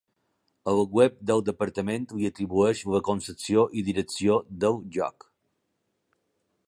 [0.71, 5.29] El web del Departament li atribueix la concepció i direcció del joc.